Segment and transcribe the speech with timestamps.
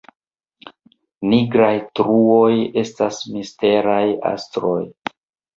[1.33, 2.49] Nigraj truoj
[2.85, 4.03] estas misteraj
[4.35, 4.83] astroj